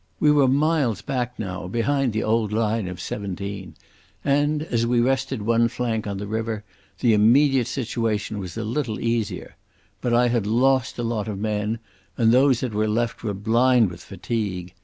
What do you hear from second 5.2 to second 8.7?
one flank on the river, the immediate situation was a